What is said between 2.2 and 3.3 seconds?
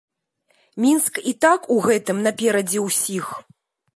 наперадзе ўсіх.